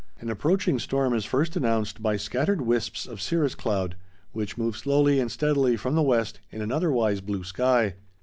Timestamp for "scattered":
2.17-2.61